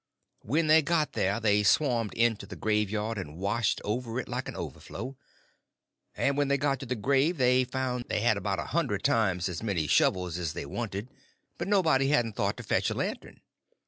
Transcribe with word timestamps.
When 0.41 0.65
they 0.65 0.81
got 0.81 1.13
there 1.13 1.39
they 1.39 1.61
swarmed 1.61 2.15
into 2.15 2.47
the 2.47 2.55
graveyard 2.55 3.19
and 3.19 3.37
washed 3.37 3.79
over 3.85 4.19
it 4.19 4.27
like 4.27 4.47
an 4.49 4.55
overflow. 4.55 5.15
And 6.15 6.35
when 6.35 6.47
they 6.47 6.57
got 6.57 6.79
to 6.79 6.87
the 6.87 6.95
grave 6.95 7.37
they 7.37 7.65
found 7.65 8.05
they 8.09 8.21
had 8.21 8.35
about 8.35 8.57
a 8.57 8.63
hundred 8.73 9.03
times 9.03 9.47
as 9.47 9.61
many 9.61 9.85
shovels 9.85 10.39
as 10.39 10.53
they 10.53 10.65
wanted, 10.65 11.09
but 11.59 11.67
nobody 11.67 12.07
hadn't 12.07 12.35
thought 12.35 12.57
to 12.57 12.63
fetch 12.63 12.89
a 12.89 12.95
lantern. 12.95 13.41